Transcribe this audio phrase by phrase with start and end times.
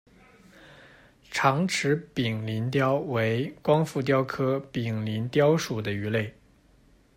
[1.29, 6.33] 长齿柄鳞鲷为光腹鲷科柄鳞鲷属的鱼类。